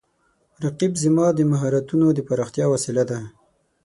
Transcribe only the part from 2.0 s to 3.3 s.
د پراختیا وسیله ده